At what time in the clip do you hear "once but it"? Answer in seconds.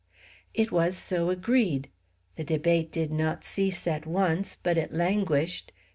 4.07-4.91